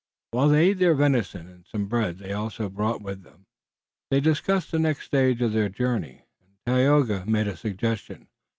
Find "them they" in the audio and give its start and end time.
3.21-4.19